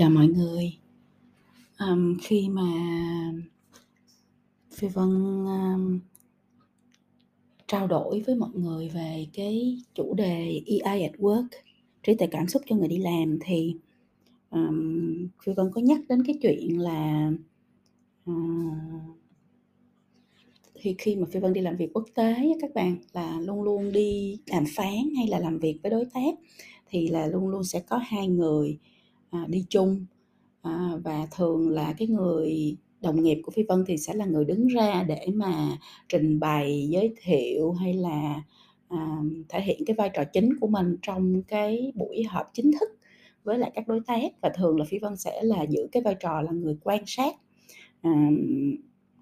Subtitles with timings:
[0.00, 0.72] Chào mọi người.
[1.78, 2.72] um, khi mà
[4.72, 6.00] Phi Vân, um,
[7.68, 11.46] trao đổi với mọi người về cái chủ đề AI at work,
[12.02, 13.74] trí tuệ cảm xúc cho người đi làm thì,
[14.50, 17.32] um, Phi Vân có nhắc đến cái chuyện là,
[18.26, 18.32] ờ
[20.74, 23.92] thì khi mà Phi Vân đi làm việc quốc tế các bạn, là luôn luôn
[23.92, 26.34] đi đàm phán hay là làm việc với đối tác
[26.88, 28.78] thì là luôn luôn sẽ có hai người,
[29.30, 30.06] à, đi chung,
[30.62, 34.44] à, và thường là cái người đồng nghiệp của Phi Vân thì sẽ là người
[34.44, 38.42] đứng ra để mà trình bày, giới thiệu hay là,
[38.88, 42.88] à, thể hiện cái vai trò chính của mình trong cái buổi họp chính thức
[43.44, 44.32] với lại các đối tác.
[44.42, 47.34] Và thường là Phi Vân sẽ là giữ cái vai trò là người quan sát,
[48.02, 48.30] à,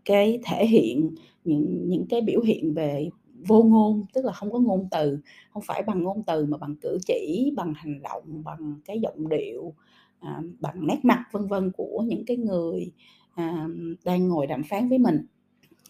[0.05, 1.11] cái thể hiện
[1.45, 3.09] những những cái biểu hiện về
[3.47, 5.19] vô ngôn, tức là không có ngôn từ,
[5.51, 9.29] không phải bằng ngôn từ mà bằng cử chỉ, bằng hành động, bằng cái giọng
[9.29, 9.75] điệu,
[10.21, 12.93] à, bằng nét mặt, vân vân của những cái người,
[13.35, 13.67] à,
[14.05, 15.27] đang ngồi đàm phán với mình.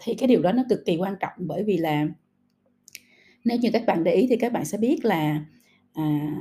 [0.02, 2.08] Thì cái điều đó nó cực kỳ quan trọng bởi vì là
[3.44, 5.44] nếu như các bạn để ý thì các bạn sẽ biết là,
[5.92, 6.36] à,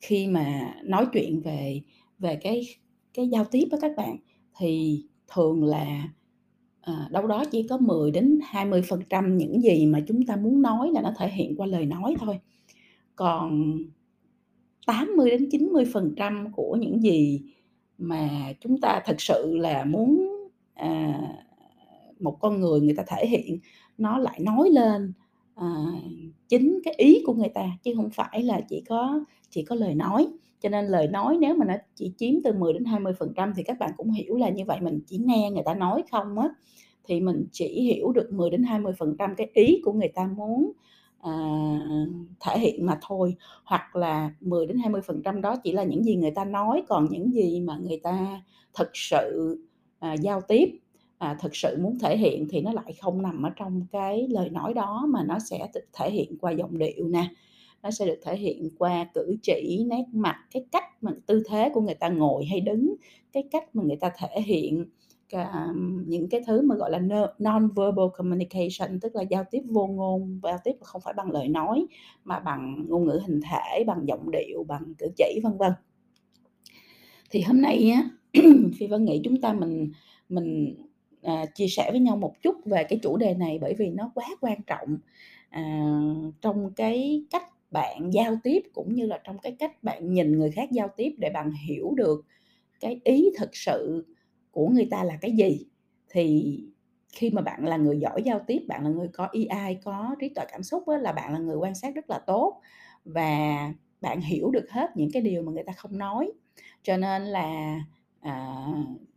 [0.00, 1.80] khi mà nói chuyện về
[2.18, 2.62] về cái
[3.14, 4.16] cái giao tiếp với các bạn,
[4.58, 5.02] thì
[5.34, 6.08] thường là,
[6.86, 11.12] à, đâu đó chỉ có 10-20% những gì mà chúng ta muốn nói là nó
[11.18, 12.38] thể hiện qua lời nói thôi.
[13.16, 13.78] Còn
[14.86, 17.42] 80-90% của những gì
[17.98, 20.28] mà chúng ta thực sự là muốn,
[20.74, 21.20] à,
[22.20, 23.58] một con người người ta thể hiện
[23.98, 25.12] nó lại nói lên,
[25.54, 25.66] à,
[26.48, 29.94] chính cái ý của người ta, chứ không phải là chỉ có chỉ có lời
[29.94, 30.26] nói.
[30.60, 33.52] Cho nên lời nói nếu mà nó chỉ chiếm từ 10 đến 20 phần trăm
[33.56, 36.38] thì các bạn cũng hiểu là như vậy mình chỉ nghe người ta nói không
[36.38, 36.48] á,
[37.08, 40.26] thì mình chỉ hiểu được 10 đến 20 phần trăm cái ý của người ta
[40.36, 40.72] muốn,
[41.20, 41.32] à,
[42.40, 43.34] thể hiện mà thôi.
[43.64, 46.82] Hoặc là 10 đến 20 phần trăm đó chỉ là những gì người ta nói,
[46.88, 48.42] còn những gì mà người ta
[48.78, 49.56] thực sự,
[49.98, 50.78] à, giao tiếp,
[51.18, 54.50] à, thực sự muốn thể hiện thì nó lại không nằm ở trong cái lời
[54.50, 57.28] nói đó mà nó sẽ thể hiện qua giọng điệu nè,
[57.82, 61.70] nó sẽ được thể hiện qua cử chỉ, nét mặt, cái cách mà tư thế
[61.74, 62.94] của người ta ngồi hay đứng,
[63.32, 64.84] cái cách mà người ta thể hiện
[65.28, 65.66] cả
[66.06, 66.98] những cái thứ mà, gọi là,
[67.38, 71.86] non-verbal communication, tức là giao tiếp vô ngôn, giao tiếp không phải bằng lời nói
[72.24, 75.72] mà bằng ngôn ngữ hình thể, bằng giọng điệu, bằng cử chỉ, vân vân.
[77.30, 78.10] Thì hôm nay á,
[78.78, 79.92] Phi Vân nghĩ chúng ta mình
[80.28, 80.76] mình,
[81.22, 84.10] à, chia sẻ với nhau một chút về cái chủ đề này bởi vì nó
[84.14, 84.98] quá quan trọng,
[85.48, 85.62] à,
[86.40, 90.50] trong cái cách bạn giao tiếp cũng như là trong cái cách bạn nhìn người
[90.50, 92.24] khác giao tiếp để bạn hiểu được
[92.80, 94.06] cái ý thực sự
[94.50, 95.66] của người ta là cái gì.
[96.10, 96.58] Thì
[97.14, 100.28] khi mà bạn là người giỏi giao tiếp, bạn là người có EI, có trí
[100.28, 102.60] tuệ cảm xúc á, là bạn là người quan sát rất là tốt
[103.04, 106.32] và bạn hiểu được hết những cái điều mà người ta không nói.
[106.82, 107.76] Cho nên là,
[108.26, 108.56] à,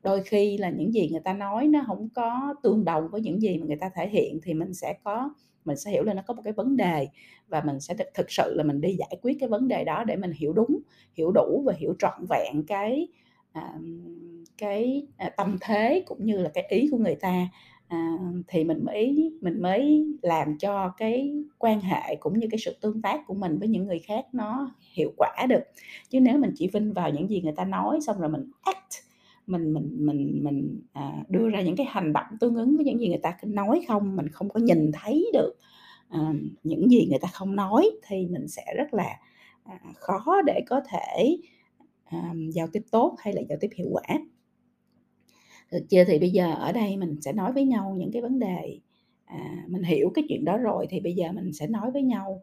[0.03, 3.41] đôi khi là những gì người ta nói nó không có tương đồng với những
[3.41, 5.33] gì mà người ta thể hiện thì mình sẽ có
[5.65, 7.07] mình sẽ hiểu là nó có một cái vấn đề
[7.47, 10.03] và mình sẽ thực thực sự là mình đi giải quyết cái vấn đề đó
[10.03, 10.79] để mình hiểu đúng,
[11.13, 13.07] hiểu đủ và hiểu trọn vẹn cái,
[13.51, 13.73] à,
[14.57, 17.47] cái, à, tâm thế cũng như là cái ý của người ta,
[17.89, 18.17] à,
[18.47, 23.01] thì mình mới mình mới làm cho cái quan hệ cũng như cái sự tương
[23.01, 25.61] tác của mình với những người khác nó hiệu quả được.
[26.09, 28.93] Chứ nếu mình chỉ vinh vào những gì người ta nói xong rồi mình act,
[29.47, 32.99] mình mình mình mình, à, đưa ra những cái hành động tương ứng với những
[32.99, 35.53] gì người ta nói không, mình không có nhìn thấy được,
[36.09, 36.33] à,
[36.63, 39.17] những gì người ta không nói thì mình sẽ rất là,
[39.63, 41.37] à, khó để có thể,
[42.05, 44.03] à, giao tiếp tốt hay là giao tiếp hiệu quả
[45.71, 46.03] thực chưa?
[46.03, 48.79] Thì bây giờ ở đây mình sẽ nói với nhau những cái vấn đề,
[49.25, 52.41] à, mình hiểu cái chuyện đó rồi thì bây giờ mình sẽ nói với nhau,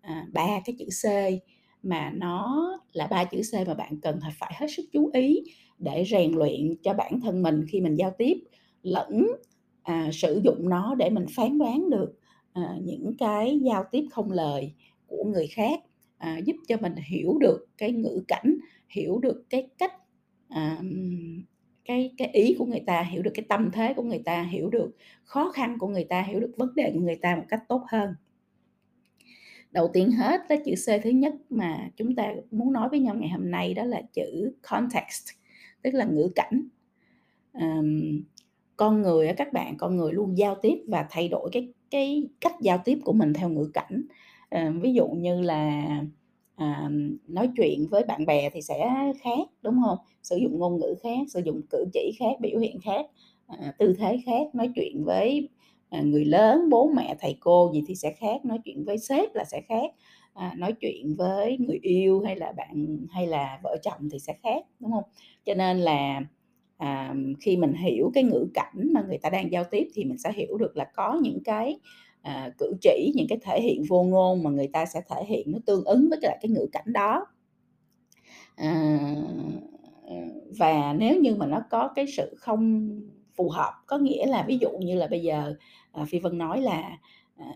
[0.00, 0.26] à,
[0.64, 1.06] cái chữ C
[1.82, 5.42] mà nó là ba chữ C mà bạn cần phải hết sức chú ý
[5.78, 8.34] để rèn luyện cho bản thân mình khi mình giao tiếp,
[8.82, 9.26] lẫn,
[9.82, 12.12] à, sử dụng nó để mình phán đoán được,
[12.52, 14.72] à, những cái giao tiếp không lời
[15.06, 15.80] của người khác,
[16.18, 18.56] à, giúp cho mình hiểu được cái ngữ cảnh,
[18.88, 19.92] hiểu được cái cách,
[20.48, 20.80] à,
[21.86, 24.70] cái cái ý của người ta, hiểu được cái tâm thế của người ta, hiểu
[24.70, 27.62] được khó khăn của người ta, hiểu được vấn đề của người ta một cách
[27.68, 28.14] tốt hơn.
[29.72, 33.14] Đầu tiên hết cái chữ C thứ nhất mà chúng ta muốn nói với nhau
[33.14, 35.28] ngày hôm nay đó là chữ context,
[35.82, 36.68] tức là ngữ cảnh.
[37.52, 38.22] um,
[38.76, 42.54] con người các bạn, con người luôn giao tiếp và thay đổi cái cái cách
[42.60, 44.02] giao tiếp của mình theo ngữ cảnh.
[44.50, 45.86] um, ví dụ như là,
[46.56, 46.88] à,
[47.28, 48.88] nói chuyện với bạn bè thì sẽ
[49.22, 52.78] khác, đúng không Sử dụng ngôn ngữ khác, sử dụng cử chỉ khác, biểu hiện
[52.84, 53.06] khác,
[53.46, 55.48] à, tư thế khác, nói chuyện với,
[55.90, 59.34] à, người lớn, bố mẹ, thầy cô gì thì sẽ khác, nói chuyện với sếp
[59.34, 59.90] là sẽ khác,
[60.34, 64.34] à, nói chuyện với người yêu hay là bạn hay là vợ chồng thì sẽ
[64.42, 65.04] khác, đúng không
[65.44, 66.20] Cho nên là,
[66.76, 70.18] à, khi mình hiểu cái ngữ cảnh mà người ta đang giao tiếp thì mình
[70.18, 71.78] sẽ hiểu được là có những cái,
[72.26, 75.52] à, cử chỉ, những cái thể hiện vô ngôn mà người ta sẽ thể hiện
[75.52, 77.26] nó tương ứng với lại cái ngữ cảnh đó.
[78.56, 78.98] À,
[80.58, 82.90] và nếu như mà nó có cái sự không
[83.36, 85.54] phù hợp, có nghĩa là ví dụ như là bây giờ,
[85.92, 86.98] à, Phi Vân nói là,
[87.36, 87.46] à,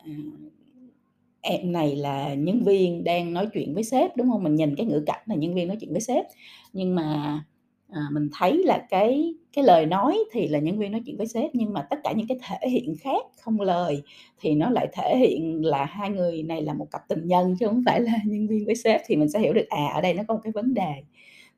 [1.41, 4.87] em này là nhân viên đang nói chuyện với sếp, đúng không Mình nhìn cái
[4.87, 6.25] ngữ cảnh là nhân viên nói chuyện với sếp,
[6.73, 7.45] nhưng mà,
[7.93, 11.27] à, mình thấy là cái cái lời nói thì là nhân viên nói chuyện với
[11.27, 14.03] sếp, nhưng mà tất cả những cái thể hiện khác không lời
[14.41, 17.67] thì nó lại thể hiện là hai người này là một cặp tình nhân chứ
[17.67, 20.15] không phải là nhân viên với sếp, thì mình sẽ hiểu được, à, ở đây
[20.15, 20.93] nó có một cái vấn đề.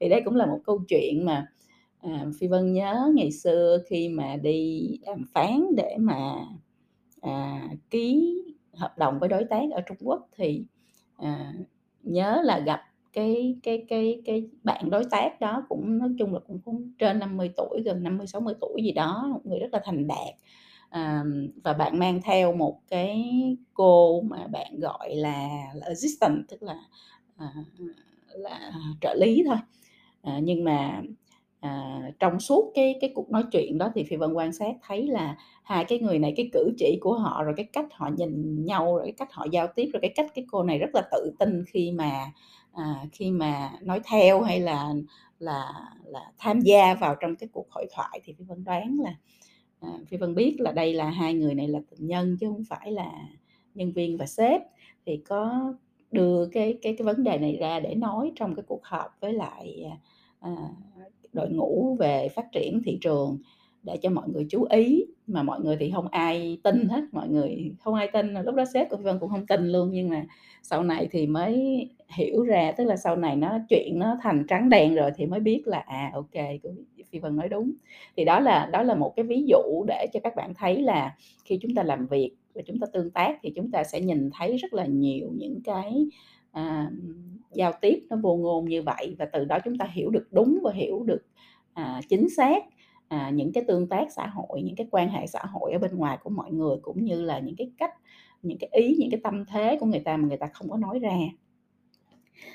[0.01, 1.47] Thì đây cũng là một câu chuyện mà,
[2.01, 6.35] à, Phi Vân nhớ ngày xưa khi mà đi đàm phán để mà,
[7.21, 8.35] à, ký
[8.75, 10.65] hợp đồng với đối tác ở Trung Quốc thì,
[11.17, 11.53] à,
[12.03, 12.81] nhớ là gặp
[13.13, 17.19] cái cái cái cái bạn đối tác đó cũng nói chung là cũng cũng trên
[17.19, 20.35] 50 tuổi, gần 50-60 tuổi gì đó, một người rất là thành đạt.
[20.91, 21.25] À,
[21.65, 23.25] và bạn mang theo một cái
[23.75, 26.77] cô mà bạn gọi là là assistant, tức là,
[27.37, 27.55] à,
[28.29, 29.57] là trợ lý thôi.
[30.23, 31.03] À, nhưng mà,
[31.61, 35.07] à, trong suốt cái cái cuộc nói chuyện đó thì Phi Vân quan sát thấy
[35.09, 38.65] là hai cái người này, cái cử chỉ của họ, rồi cái cách họ nhìn
[38.65, 41.03] nhau, rồi cái cách họ giao tiếp, rồi cái cách cái cô này rất là
[41.13, 42.33] tự tin khi mà,
[42.73, 44.95] à, khi mà nói theo hay là
[45.39, 45.73] là
[46.05, 49.15] là tham gia vào trong cái cuộc hội thoại thì Phi Vân đoán là,
[49.81, 52.65] à, Phi Vân biết là đây là hai người này là tình nhân chứ không
[52.69, 53.13] phải là
[53.75, 54.63] nhân viên và sếp,
[55.07, 55.75] thì có
[56.11, 59.33] đưa cái cái cái vấn đề này ra để nói trong cái cuộc họp với
[59.33, 59.85] lại,
[60.41, 60.57] à,
[61.33, 63.39] đội ngũ về phát triển thị trường
[63.83, 67.29] để cho mọi người chú ý, mà mọi người thì không ai tin hết, mọi
[67.29, 70.09] người không ai tin, lúc đó sếp của Phi Vân cũng không tin luôn, nhưng
[70.09, 70.27] mà
[70.63, 74.69] sau này thì mới hiểu ra, tức là sau này nó chuyện nó thành trắng
[74.69, 76.45] đen rồi thì mới biết là, à, ok
[77.11, 77.73] Phi Vân nói đúng.
[78.17, 81.17] Thì đó là đó là một cái ví dụ để cho các bạn thấy là
[81.45, 84.31] khi chúng ta làm việc và chúng ta tương tác thì chúng ta sẽ nhìn
[84.39, 86.07] thấy rất là nhiều những cái,
[86.53, 86.91] à,
[87.55, 90.59] giao tiếp nó vô ngôn như vậy, và từ đó chúng ta hiểu được đúng
[90.63, 91.23] và hiểu được,
[91.73, 92.65] à, chính xác,
[93.13, 95.97] à, những cái tương tác xã hội, những cái quan hệ xã hội ở bên
[95.97, 97.95] ngoài của mọi người, cũng như là những cái cách,
[98.43, 100.77] những cái ý, những cái tâm thế của người ta mà người ta không có
[100.77, 101.17] nói ra.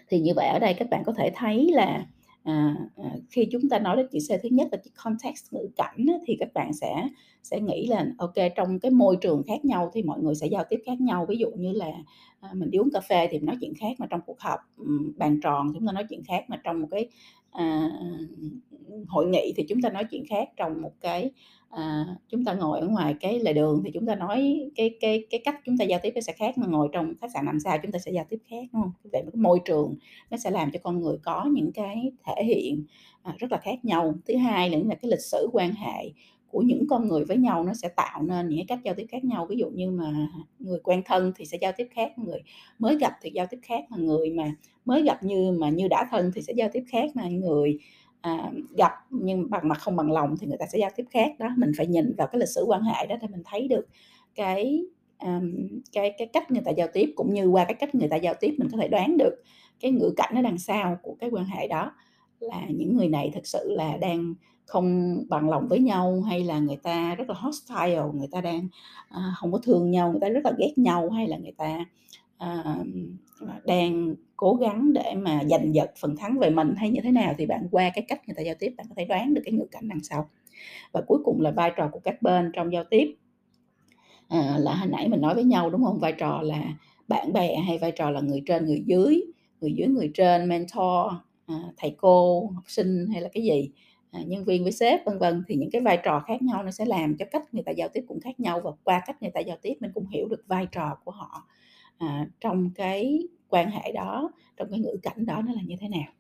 [0.09, 2.06] Thì như vậy ở đây các bạn có thể thấy là,
[2.44, 5.69] à, à, khi chúng ta nói đến chữ C thứ nhất là chữ context, ngữ
[5.75, 7.07] cảnh á, thì các bạn sẽ
[7.44, 10.63] sẽ nghĩ là, ok trong cái môi trường khác nhau thì mọi người sẽ giao
[10.69, 11.25] tiếp khác nhau.
[11.30, 11.92] Ví dụ như là,
[12.39, 14.59] à, mình đi uống cà phê thì mình nói chuyện khác, mà trong cuộc họp,
[15.18, 17.09] bàn tròn chúng ta nói chuyện khác, mà trong một cái,
[17.52, 17.90] à,
[19.08, 21.32] hội nghị thì chúng ta nói chuyện khác, trong một cái,
[21.70, 25.26] à, chúng ta ngồi ở ngoài cái lề đường thì chúng ta nói cái cái
[25.30, 27.60] cái cách chúng ta giao tiếp nó sẽ khác, mà ngồi trong khách sạn làm
[27.60, 29.96] sao chúng ta sẽ giao tiếp khác, đúng không Vậy cái môi trường
[30.30, 32.84] nó sẽ làm cho con người có những cái thể hiện,
[33.24, 34.16] à, rất là khác nhau.
[34.28, 36.12] Thứ hai nữa là cái lịch sử quan hệ
[36.57, 39.24] của những con người với nhau nó sẽ tạo nên những cách giao tiếp khác
[39.24, 39.45] nhau.
[39.45, 40.27] Ví dụ như mà
[40.59, 42.39] người quen thân thì sẽ giao tiếp khác, người
[42.80, 44.51] mới gặp thì giao tiếp khác, mà người mà
[44.86, 47.77] mới gặp như mà như đã thân thì sẽ giao tiếp khác, mà người,
[48.21, 51.31] à, gặp nhưng bằng mặt không bằng lòng thì người ta sẽ giao tiếp khác.
[51.39, 53.88] Đó, mình phải nhìn vào cái lịch sử quan hệ đó để mình thấy được
[54.36, 54.81] cái,
[55.19, 55.54] um,
[55.92, 58.33] cái cái cách người ta giao tiếp, cũng như qua cái cách người ta giao
[58.40, 59.44] tiếp mình có thể đoán được
[59.80, 61.92] cái ngữ cảnh ở đằng sau của cái quan hệ đó,
[62.40, 64.34] là những người này thực sự là đang
[64.66, 68.68] không bằng lòng với nhau, hay là người ta rất là hostile, người ta đang,
[69.10, 71.86] uh, không có thương nhau, người ta rất là ghét nhau, hay là người ta,
[72.44, 72.88] uh,
[73.66, 77.34] đang cố gắng để mà giành giật phần thắng về mình hay như thế nào,
[77.38, 79.54] thì bạn qua cái cách người ta giao tiếp bạn có thể đoán được cái
[79.54, 80.30] ngữ cảnh đằng sau.
[80.92, 83.16] Và cuối cùng là vai trò của các bên trong giao tiếp.
[84.28, 86.00] À, là hồi nãy mình nói với nhau, đúng không?
[86.00, 86.64] Vai trò là
[87.08, 89.22] bạn bè hay vai trò là người trên người dưới,
[89.62, 91.12] người dưới người trên, mentor,
[91.47, 93.71] À, thầy cô, học sinh hay là cái gì,
[94.11, 95.44] à, nhân viên với sếp, vân vân.
[95.47, 97.89] Thì những cái vai trò khác nhau nó sẽ làm cho cách người ta giao
[97.94, 100.44] tiếp cũng khác nhau, và qua cách người ta giao tiếp mình cũng hiểu được
[100.47, 101.47] vai trò của họ,
[101.97, 105.87] à, trong cái quan hệ đó, trong cái ngữ cảnh đó nó là như thế
[105.87, 106.11] nào.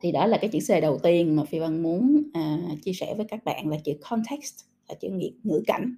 [0.00, 3.14] Thì đó là cái chữ C đầu tiên mà Phi Vân muốn, à, chia sẻ
[3.16, 4.54] với các bạn là chữ context,
[4.88, 5.94] là chữ nghiệp ngữ cảnh.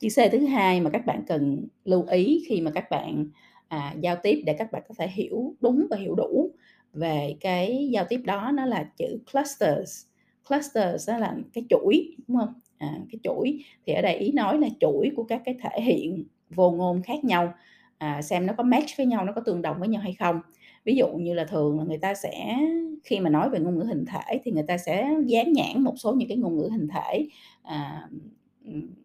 [0.00, 3.26] Chữ C thứ hai mà các bạn cần lưu ý khi mà các bạn,
[3.68, 6.50] à, giao tiếp để các bạn có thể hiểu đúng và hiểu đủ
[6.92, 10.06] về cái giao tiếp đó, nó là chữ clusters.
[10.48, 14.58] Clusters đó là cái chuỗi, đúng không À, cái chuỗi, thì ở đây ý nói
[14.58, 17.54] là chuỗi của các cái thể hiện vô ngôn khác nhau,
[17.98, 20.40] à, xem nó có match với nhau, nó có tương đồng với nhau hay không.
[20.84, 22.58] Ví dụ như là thường là người ta sẽ
[23.04, 25.94] khi mà nói về ngôn ngữ hình thể thì người ta sẽ dán nhãn một
[25.96, 27.26] số những cái ngôn ngữ hình thể,
[27.62, 28.08] à,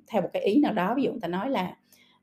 [0.07, 0.93] theo một cái ý nào đó.
[0.95, 1.75] Ví dụ người ta nói là,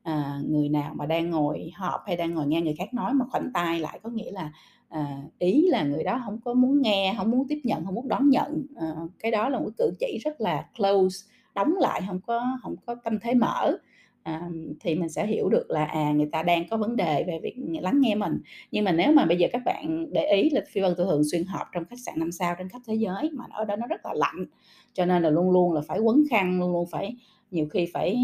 [0.03, 3.25] à, người nào mà đang ngồi họp hay đang ngồi nghe người khác nói mà
[3.31, 4.51] khoanh tay lại có nghĩa là
[4.89, 8.07] à, ý là người đó không có muốn nghe không muốn tiếp nhận không muốn
[8.07, 8.65] đón nhận.
[8.75, 11.17] À, cái đó là một cử chỉ rất là close
[11.55, 13.77] đóng lại không có không có tâm thế mở.
[14.23, 14.49] À,
[14.79, 17.55] thì mình sẽ hiểu được là à người ta đang có vấn đề về việc
[17.81, 18.41] lắng nghe mình.
[18.71, 21.23] Nhưng mà nếu mà bây giờ các bạn để ý là phi vân tôi thường
[21.31, 23.87] xuyên họp trong khách sạn năm sao trên khắp thế giới mà ở đó nó
[23.87, 24.45] rất là lạnh
[24.93, 27.15] cho nên là luôn luôn là phải quấn khăn luôn luôn phải
[27.51, 28.17] nhiều khi phải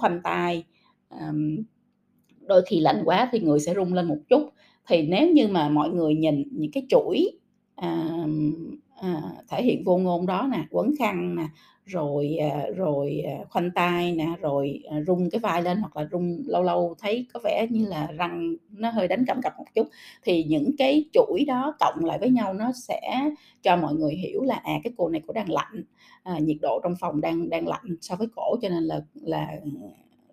[0.00, 0.64] khoanh tay.
[1.08, 1.32] À,
[2.40, 4.50] đôi khi lạnh quá thì người sẽ rung lên một chút
[4.88, 7.30] thì nếu như mà mọi người nhìn những cái chuỗi
[7.76, 8.08] à,
[9.02, 11.46] à, thể hiện vô ngôn đó nè quấn khăn nè
[11.86, 16.08] rồi à, rồi à, khoanh tay nè rồi à, rung cái vai lên hoặc là
[16.12, 19.64] rung lâu lâu thấy có vẻ như là răng nó hơi đánh cầm cập một
[19.74, 19.88] chút
[20.22, 23.30] thì những cái chuỗi đó cộng lại với nhau nó sẽ
[23.62, 25.84] cho mọi người hiểu là à cái cô này cô đang lạnh
[26.22, 29.48] à, nhiệt độ trong phòng đang đang lạnh so với cổ cho nên là là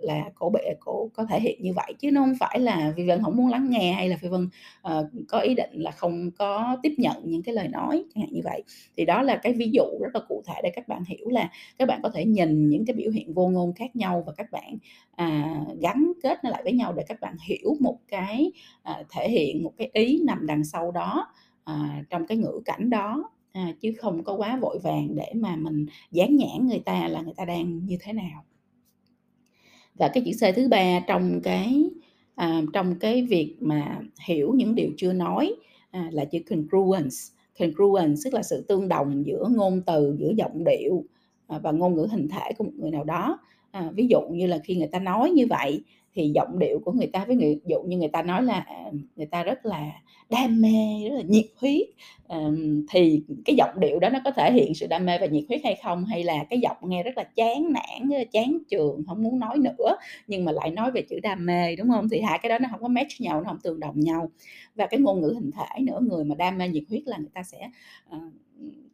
[0.01, 3.08] là cổ bệ cổ có thể hiện như vậy chứ nó không phải là vì
[3.08, 4.50] Vân không muốn lắng nghe hay là vì Vân
[4.88, 8.34] uh, có ý định là không có tiếp nhận những cái lời nói chẳng hạn
[8.34, 8.63] như vậy.
[8.98, 11.50] Thì đó là cái ví dụ rất là cụ thể để các bạn hiểu là
[11.77, 14.48] các bạn có thể nhìn những cái biểu hiện vô ngôn khác nhau và các
[14.51, 14.77] bạn
[15.22, 18.51] uh, gắn kết nó lại với nhau để các bạn hiểu một cái
[18.91, 21.27] uh, thể hiện một cái ý nằm đằng sau đó
[21.72, 25.55] uh, trong cái ngữ cảnh đó à, chứ không có quá vội vàng để mà
[25.55, 28.43] mình dán nhãn người ta là người ta đang như thế nào
[29.95, 31.89] và cái chữ C thứ ba trong cái
[32.36, 35.55] à, trong cái việc mà hiểu những điều chưa nói
[35.91, 37.15] à, là chữ congruence.
[37.60, 41.03] Congruence tức là sự tương đồng giữa ngôn từ giữa giọng điệu
[41.48, 43.39] à, và ngôn ngữ hình thể của một người nào đó.
[43.71, 45.81] À, ví dụ như là khi người ta nói như vậy
[46.15, 48.91] thì giọng điệu của người ta với người dụ như người ta nói là à,
[49.15, 49.91] người ta rất là
[50.30, 51.88] đam mê rất là nhiệt huyết
[52.89, 55.62] thì cái giọng điệu đó nó có thể hiện sự đam mê và nhiệt huyết
[55.63, 56.06] hay không?
[56.06, 59.96] Hay là cái giọng nghe rất là chán nản chán trường không muốn nói nữa
[60.27, 62.10] nhưng mà lại nói về chữ đam mê đúng không?
[62.10, 64.30] Thì hai cái đó nó không có match nhau nó không tương đồng nhau.
[64.75, 67.32] Và cái ngôn ngữ hình thể nữa người mà đam mê nhiệt huyết là người
[67.34, 67.70] ta sẽ
[68.15, 68.22] uh,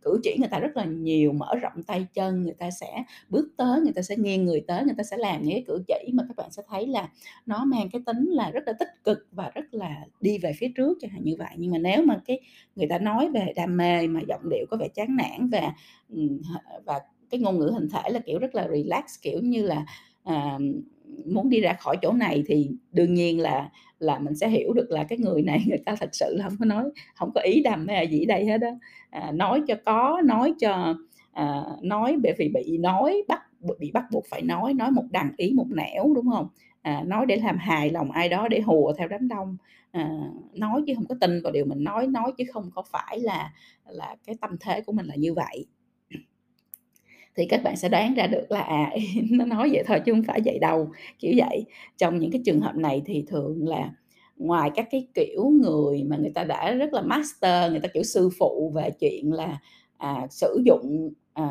[0.02, 3.50] cử chỉ người ta rất là nhiều mở rộng tay chân người ta sẽ bước
[3.58, 6.12] tới người ta sẽ nghiêng người tới người ta sẽ làm những cái cử chỉ
[6.14, 7.10] mà các bạn sẽ thấy là
[7.46, 10.68] nó mang cái tính là rất là tích cực và rất là đi về phía
[10.76, 11.52] trước chẳng hạn như vậy.
[11.58, 12.40] Nhưng mà nếu mà cái
[12.76, 15.74] người ta nói về đam mê mà giọng điệu có vẻ chán nản và
[16.86, 17.00] và
[17.30, 19.86] cái ngôn ngữ hình thể là kiểu rất là relax kiểu như là
[20.30, 20.62] uh,
[21.26, 24.92] muốn đi ra khỏi chỗ này thì đương nhiên là là mình sẽ hiểu được
[24.92, 26.84] là cái người này người ta thật sự là không có nói
[27.16, 28.70] không có ý đam mê gì đây hết đó
[29.10, 30.96] à, nói cho có nói cho
[31.32, 33.42] à, nói bởi vì bị nói bắt
[33.80, 36.48] bị bắt buộc phải nói nói một đằng ý một nẻo đúng không?
[36.82, 39.58] À, nói để làm hài lòng ai đó để hùa theo đám đông.
[39.92, 40.10] À,
[40.54, 43.54] nói chứ không có tin vào điều mình nói nói chứ không có phải là
[43.88, 45.66] là cái tâm thế của mình là như vậy
[47.38, 48.92] thì các bạn sẽ đoán ra được là à
[49.32, 50.90] nó nói vậy thôi chứ không phải vậy đâu
[51.20, 51.66] kiểu vậy.
[51.98, 53.92] Trong những cái trường hợp này thì thường là
[54.38, 58.04] ngoài các cái kiểu người mà người ta đã rất là master người ta kiểu
[58.04, 59.60] sư phụ về chuyện là
[59.98, 61.48] à, sử dụng à,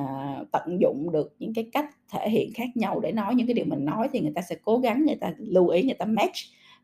[0.52, 3.64] tận dụng được những cái cách thể hiện khác nhau để nói những cái điều
[3.64, 6.36] mình nói thì người ta sẽ cố gắng người ta lưu ý người ta match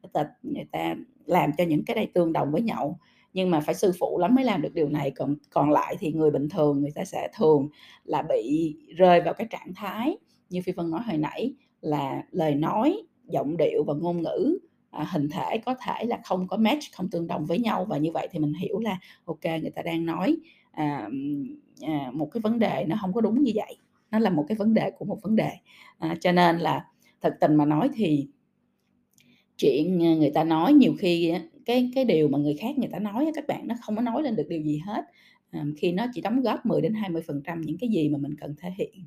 [0.02, 0.94] người ta người ta
[1.26, 2.98] làm cho những cái đây tương đồng với nhau
[3.32, 5.10] nhưng mà phải sư phụ lắm mới làm được điều này.
[5.10, 7.68] Còn còn lại thì người bình thường người ta sẽ thường
[8.04, 10.16] là bị rơi vào cái trạng thái
[10.50, 14.58] như phi vân nói hồi nãy là lời nói giọng điệu và ngôn ngữ
[14.90, 17.84] à, hình thể có thể là không có match không tương đồng với nhau.
[17.84, 20.36] Và như vậy thì mình hiểu là ok người ta đang nói
[20.72, 21.08] à,
[21.80, 23.76] à, một cái vấn đề nó không có đúng như vậy.
[24.10, 25.50] Nó là một cái vấn đề của một vấn đề.
[25.98, 26.86] À, cho nên là
[27.20, 28.28] thật tình mà nói thì
[29.56, 31.34] chuyện à, người ta nói nhiều khi
[31.66, 34.22] cái cái điều mà người khác người ta nói các bạn nó không có nói
[34.22, 35.04] lên được điều gì hết.
[35.50, 38.18] À, khi nó chỉ đóng góp 10 đến 20 phần trăm những cái gì mà
[38.18, 39.04] mình cần thể hiện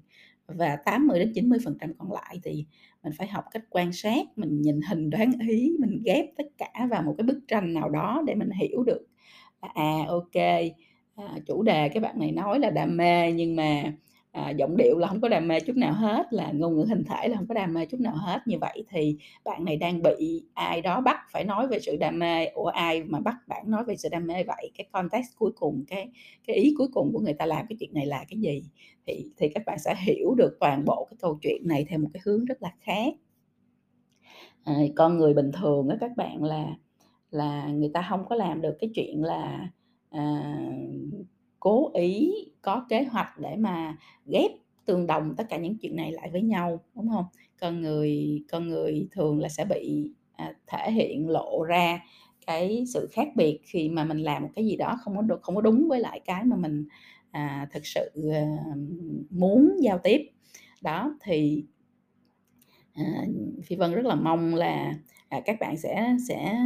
[0.47, 2.65] và 80 đến 90 phần trăm còn lại thì
[3.03, 6.87] mình phải học cách quan sát mình nhìn hình đoán ý mình ghép tất cả
[6.89, 9.07] vào một cái bức tranh nào đó để mình hiểu được.
[9.59, 10.35] À, à ok
[11.15, 13.93] à, chủ đề cái bạn này nói là đam mê nhưng mà
[14.35, 17.03] à, giọng điệu là không có đam mê chút nào hết là ngôn ngữ hình
[17.03, 18.39] thể là không có đam mê chút nào hết.
[18.45, 22.19] Như vậy thì bạn này đang bị ai đó bắt phải nói về sự đam
[22.19, 22.49] mê.
[22.53, 24.71] Của ai mà bắt bạn nói về sự đam mê vậy?
[24.77, 26.09] Cái context cuối cùng cái
[26.47, 28.63] cái ý cuối cùng của người ta làm cái chuyện này là cái gì?
[29.07, 32.09] Thì thì các bạn sẽ hiểu được toàn bộ cái câu chuyện này theo một
[32.13, 33.13] cái hướng rất là khác.
[34.63, 36.75] À, con người bình thường á các bạn là
[37.31, 39.69] là người ta không có làm được cái chuyện là
[40.09, 40.55] à,
[41.65, 42.31] cố ý
[42.61, 44.51] có kế hoạch để mà ghép
[44.85, 47.25] tương đồng tất cả những chuyện này lại với nhau đúng không
[47.59, 51.99] con người con người thường là sẽ bị à, thể hiện lộ ra
[52.47, 55.55] cái sự khác biệt khi mà mình làm một cái gì đó không có không
[55.55, 56.85] có đúng với lại cái mà mình
[57.31, 58.57] à, thực sự à,
[59.29, 60.21] muốn giao tiếp.
[60.81, 61.65] Đó thì
[62.95, 63.25] À,
[63.63, 64.93] Phi Vân rất là mong là,
[65.29, 66.57] à, các bạn sẽ sẽ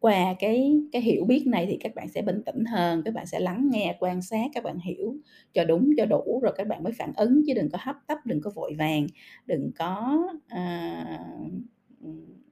[0.00, 3.26] qua cái cái hiểu biết này thì các bạn sẽ bình tĩnh hơn, các bạn
[3.26, 5.16] sẽ lắng nghe, quan sát, các bạn hiểu
[5.54, 8.18] cho đúng, cho đủ rồi các bạn mới phản ứng chứ đừng có hấp tấp,
[8.24, 9.06] đừng có vội vàng,
[9.46, 11.18] đừng có, à,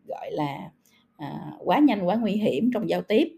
[0.09, 0.71] gọi là,
[1.17, 3.29] à, quá nhanh, quá nguy hiểm trong giao tiếp.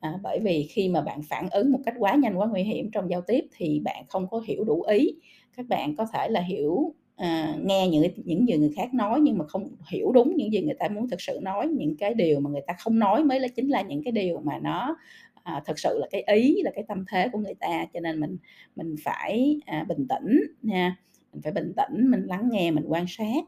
[0.00, 2.90] À, bởi vì khi mà bạn phản ứng một cách quá nhanh, quá nguy hiểm
[2.92, 5.14] trong giao tiếp thì bạn không có hiểu đủ ý.
[5.56, 9.38] Các bạn có thể là hiểu à, nghe những những gì người khác nói nhưng
[9.38, 12.40] mà không hiểu đúng những gì người ta muốn thực sự nói, những cái điều
[12.40, 14.96] mà người ta không nói mới là chính là những cái điều mà nó,
[15.42, 17.86] à, thực sự là cái ý, là cái tâm thế của người ta.
[17.94, 18.36] Cho nên mình
[18.76, 20.96] mình phải, à, bình tĩnh nha,
[21.32, 23.44] mình phải bình tĩnh, mình lắng nghe, mình quan sát,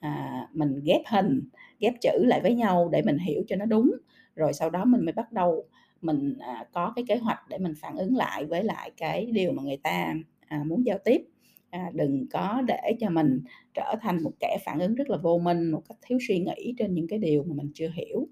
[0.00, 1.42] à, mình ghép hình,
[1.80, 3.92] ghép chữ lại với nhau để mình hiểu cho nó đúng,
[4.36, 5.64] rồi sau đó mình mới bắt đầu
[6.02, 9.52] mình, à, có cái kế hoạch để mình phản ứng lại với lại cái điều
[9.52, 10.14] mà người ta,
[10.48, 11.31] à, muốn giao tiếp.
[11.72, 13.40] À, đừng có để cho mình
[13.74, 16.74] trở thành một kẻ phản ứng rất là vô minh, một cách thiếu suy nghĩ
[16.78, 18.28] trên những cái điều mà mình chưa hiểu.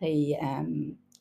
[0.00, 0.64] Thì, à,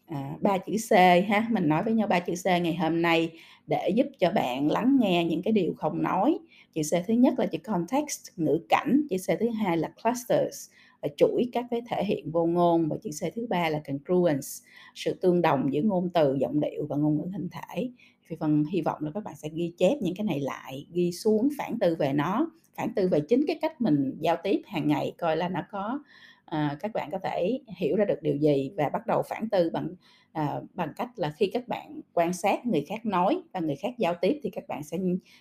[0.07, 0.93] à, chữ C
[1.27, 3.31] ha, mình nói với nhau ba chữ C ngày hôm nay
[3.67, 6.37] để giúp cho bạn lắng nghe những cái điều không nói.
[6.73, 10.69] Chữ C thứ nhất là chữ context, ngữ cảnh, chữ C thứ hai là clusters,
[11.01, 14.47] là chuỗi các cái thể hiện vô ngôn và chữ C thứ ba là congruence,
[14.95, 17.89] sự tương đồng giữa ngôn từ, giọng điệu và ngôn ngữ hình thể.
[18.29, 21.11] Thì phần hy vọng là các bạn sẽ ghi chép những cái này lại, ghi
[21.11, 24.87] xuống, phản tư về nó, phản tư về chính cái cách mình giao tiếp hàng
[24.87, 25.99] ngày coi là nó có
[26.45, 29.69] à, các bạn có thể hiểu ra được điều gì và bắt đầu phản tư
[29.73, 29.89] bằng
[30.31, 33.93] à, bằng cách là khi các bạn quan sát người khác nói và người khác
[33.97, 34.97] giao tiếp thì các bạn sẽ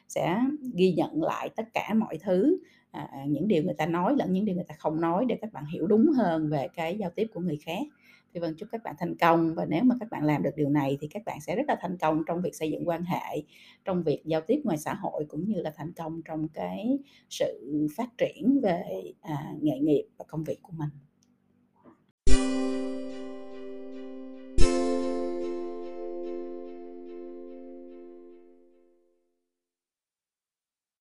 [0.09, 0.41] sẽ
[0.75, 2.59] ghi nhận lại tất cả mọi thứ
[2.91, 5.39] à, à những điều người ta nói lẫn những điều người ta không nói để
[5.41, 7.87] các bạn hiểu đúng hơn về cái giao tiếp của người khác
[8.35, 9.55] thì vâng chúc các bạn thành công.
[9.55, 11.77] Và nếu mà các bạn làm được điều này thì các bạn sẽ rất là
[11.81, 13.43] thành công trong việc xây dựng quan hệ
[13.85, 16.99] trong việc giao tiếp ngoài xã hội cũng như là thành công trong cái
[17.31, 18.83] sự phát triển về
[19.21, 21.14] à, nghề nghiệp và công việc của mình.